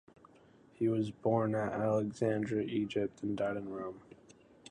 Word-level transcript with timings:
He 0.73 0.87
was 0.87 1.11
born 1.11 1.53
at 1.53 1.73
Alexandria, 1.73 2.65
Egypt, 2.65 3.21
and 3.21 3.37
died 3.37 3.55
in 3.55 3.69
Rome. 3.69 4.01